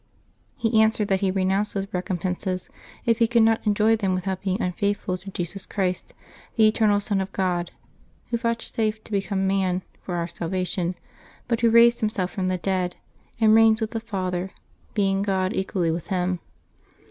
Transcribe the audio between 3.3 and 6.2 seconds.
not enjoy them without being unfaithful to Jesus Christ,